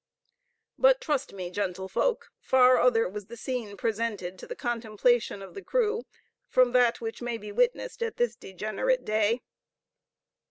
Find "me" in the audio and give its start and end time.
1.31-1.51